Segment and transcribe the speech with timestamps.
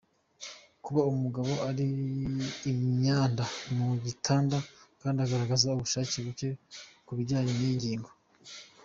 [0.83, 1.87] Kuba umugabo ari
[2.71, 3.43] inyanda
[3.75, 4.57] mu igitanda
[5.01, 6.49] kandi agaragaza ubushake buke
[7.07, 8.09] kubijyanye niyi ngingo.